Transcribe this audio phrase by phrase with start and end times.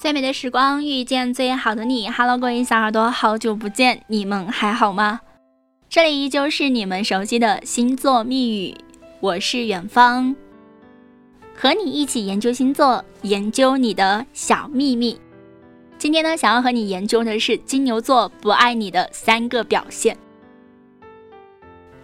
[0.00, 5.20] 最美的时光遇见最好的你，Hello，各位小耳朵，好久不见，你们还好吗？
[5.90, 8.74] 这里依旧是你们熟悉的星座密语，
[9.20, 10.34] 我是远方，
[11.54, 15.20] 和你一起研究星座，研究你的小秘密。
[15.98, 20.16] 今天呢，想要和你研究的是金牛座不爱你的三个表现。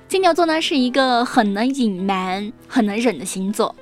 [0.06, 3.74] 金牛座呢是一个很能隐瞒、很能忍的星座，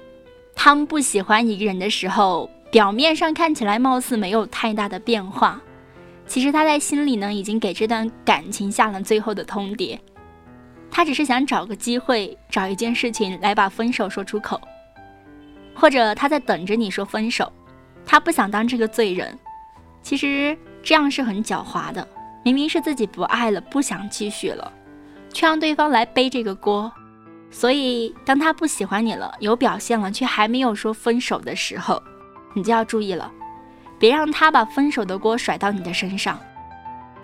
[0.55, 2.49] 他们不喜欢一个人的时候。
[2.75, 5.63] 表面上看起来貌似没有太大的变化，
[6.27, 9.97] 其实他在心里呢已经给这段感情下了最后的通牒。
[10.91, 14.61] 他只是想找个机会，找一件事情来把分手说出口，
[15.73, 17.53] 或者他在等着你说分手。
[18.05, 19.39] 他不想当这个罪人，
[20.03, 22.05] 其实这样是很狡猾的。
[22.43, 24.73] 明明是自己不爱了，不想继续了，
[25.33, 26.93] 却让对方来背这个锅。
[27.53, 32.03] 所以当他不喜欢你了，有表现了，却还没有说分手的时候。
[32.55, 33.31] 你就要注意了，
[33.99, 36.41] 别让他把分手的锅甩到你的身上，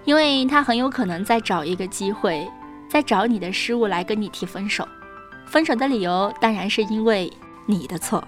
[0.05, 2.47] 因为他很有可能再找一个机会，
[2.89, 4.87] 再找你的失误来跟你提分手。
[5.47, 7.33] 分手的理由当然是因为
[7.67, 8.23] 你的错。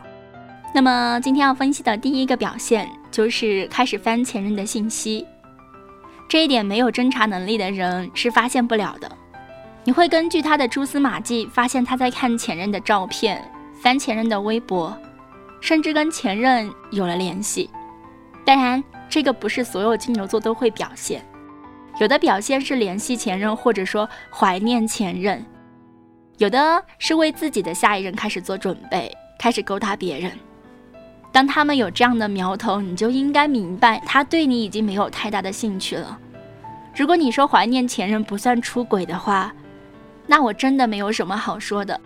[0.74, 5.26] 那么今天要分析的第一个表现就是开始翻前任的信息，
[6.28, 9.10] 这一点没有侦查能力的人是发现不了的。
[9.84, 13.44] 你会根据他的蛛丝马迹发现他在看前任的照片，
[13.80, 14.96] 翻前任的微博。
[15.62, 17.70] 甚至跟前任有了联系，
[18.44, 21.24] 当然，这个不是所有金牛座都会表现，
[22.00, 25.42] 有的表现是联系前任，或者说怀念前任，
[26.38, 30.32] 有的是为自己的下一任开始做准备，开始勾搭别人。
[31.30, 36.18] 当他们有这样的苗头，你就应该明白，他对你已经没有太大的兴趣了。
[36.94, 39.54] 如果你说怀念前任不算出轨的话，
[40.26, 41.98] 那我真的没有什么好说的。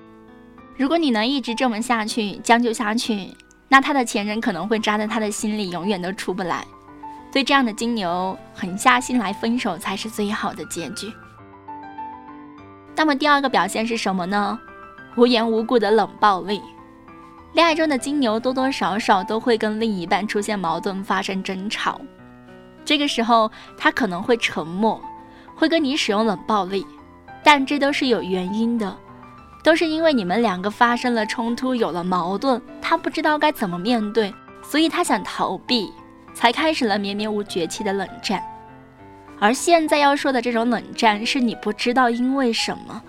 [0.76, 3.30] 如果你能一直这么下去，将就下去。
[3.68, 6.64] 那他的前任可能会扎在他的心里，永远都出不来。
[7.32, 11.12] 对这样的金牛，狠下心来分手才是最好的结局。
[12.94, 14.58] 那么第二个表现是什么呢？
[15.16, 16.62] 无缘无故的冷暴力。
[17.52, 22.00] 恋爱中的金牛多多少少都会跟另一半出现矛盾，发生争吵。
[22.84, 25.00] 这个时候他可能会沉默，
[25.54, 26.86] 会跟你使用冷暴力，
[27.42, 28.96] 但这都是有原因的。
[29.62, 34.32] 都是因为你们两个发生了冲突，有了矛盾，他不知道该怎么面对，
[34.62, 35.92] 所以他想逃避，
[36.32, 38.40] 才开始了绵绵无绝期的冷战。
[39.40, 43.02] 而现在要说的这种冷战，是你不知道因为什么，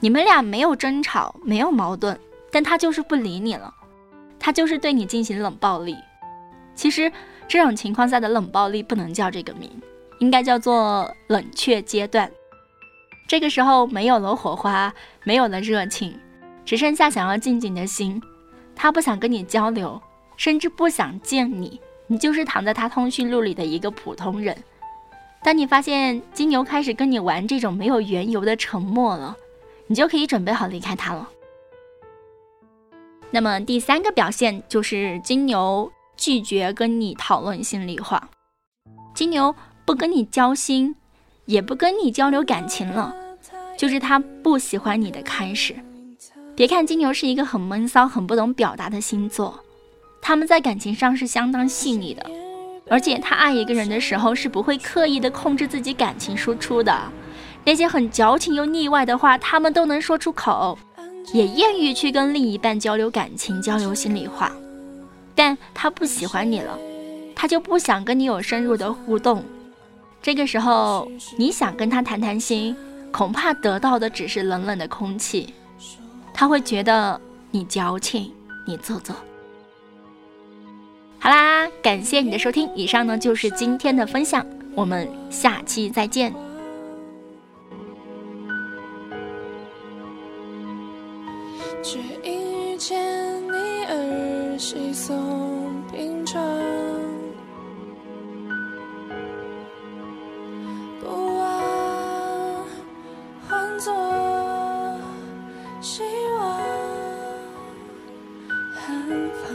[0.00, 2.18] 你们俩没有争吵，没有矛盾，
[2.50, 3.72] 但他就是不理你了，
[4.36, 5.96] 他就是对你进行冷暴力。
[6.74, 7.10] 其实
[7.46, 9.70] 这种情况下的冷暴力不能叫这个名，
[10.18, 12.28] 应该叫做冷却阶段。
[13.28, 14.92] 这个时候没有了火花，
[15.22, 16.18] 没有了热情，
[16.64, 18.20] 只剩下想要静静的心。
[18.82, 20.00] 他不想跟你交流，
[20.38, 24.56] 甚至不想见你，你就是躺在他通讯录里的一个普通人。
[25.42, 29.36] 当你发现金牛开始跟你玩这种没有缘由的沉默了，
[29.86, 31.28] 你就可以准备好离开他了。
[33.30, 38.30] 那么第三个表现就是金牛拒绝跟你讨论心里话，
[39.12, 39.54] 金牛
[39.84, 40.96] 不跟你交心，
[41.44, 43.14] 也不跟你交流感情了。
[43.76, 45.76] 就是他不喜欢你的开始。
[46.54, 49.58] 别看金牛是一个很闷骚、很不懂表达的星座，
[50.20, 52.24] 他们在感情上是相当细腻的，
[52.88, 56.94] 而且他爱一个人的时候是不会刻意的控制自己感情输出的。
[57.64, 60.78] 那些很矫情又腻歪的话，他们都能说出口，
[61.32, 64.52] 也愿意去跟另一半交流感情、交流心里话。
[65.34, 66.78] 但他不喜欢你了，
[67.34, 69.42] 他就不想跟你有深入的互动。
[70.22, 72.76] 这个时候，你想跟他谈谈心。
[73.12, 75.52] 恐怕得到的只是冷冷的空气，
[76.32, 77.20] 他会觉得
[77.50, 78.32] 你矫情，
[78.66, 79.14] 你做作。
[81.18, 86.34] 好啦，感谢你的收听，以上呢就是今天的分享，我们下期再见。
[91.82, 92.98] 却因遇见
[93.52, 96.89] 你而稀松平常。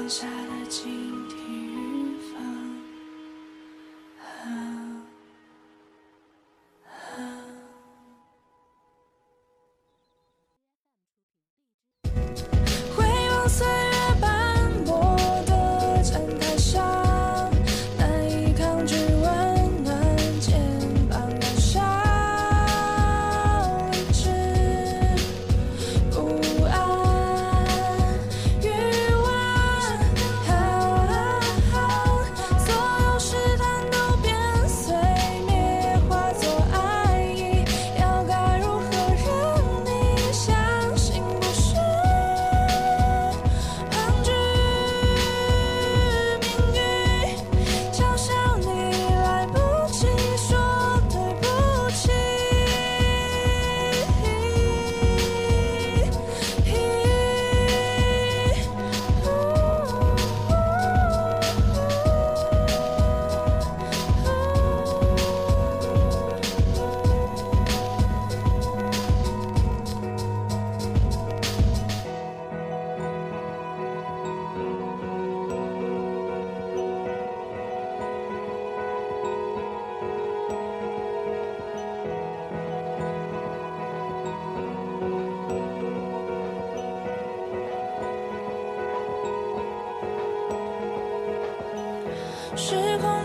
[0.07, 1.04] 剩下的记忆。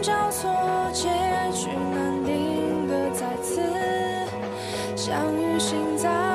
[0.01, 0.51] 交错，
[0.95, 1.09] 结
[1.53, 3.61] 局难定格，再次
[4.97, 6.30] 相遇，心在。